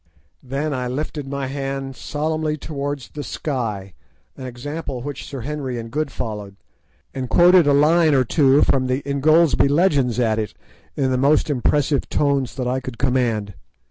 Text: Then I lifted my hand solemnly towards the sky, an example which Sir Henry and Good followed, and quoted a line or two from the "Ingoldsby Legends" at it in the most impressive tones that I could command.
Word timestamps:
Then 0.41 0.73
I 0.73 0.87
lifted 0.87 1.27
my 1.27 1.45
hand 1.45 1.95
solemnly 1.95 2.57
towards 2.57 3.09
the 3.09 3.21
sky, 3.23 3.93
an 4.35 4.47
example 4.47 5.03
which 5.03 5.25
Sir 5.27 5.41
Henry 5.41 5.77
and 5.77 5.91
Good 5.91 6.09
followed, 6.11 6.55
and 7.13 7.29
quoted 7.29 7.67
a 7.67 7.73
line 7.73 8.15
or 8.15 8.23
two 8.23 8.63
from 8.63 8.87
the 8.87 9.03
"Ingoldsby 9.05 9.67
Legends" 9.69 10.19
at 10.19 10.39
it 10.39 10.55
in 10.95 11.11
the 11.11 11.19
most 11.19 11.51
impressive 11.51 12.09
tones 12.09 12.55
that 12.55 12.67
I 12.67 12.79
could 12.79 12.97
command. 12.97 13.53